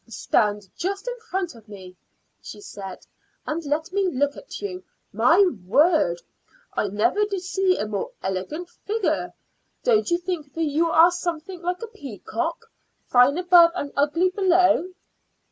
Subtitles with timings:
[0.09, 1.95] "Stand just in front of me,"
[2.41, 3.05] she said,
[3.45, 4.83] "and let me look at you.
[5.13, 6.19] My word!
[6.73, 9.31] I never did see a more elegant figure.
[9.83, 12.65] Don't you think that you are something like a peacock
[13.05, 14.91] fine above and ugly below?"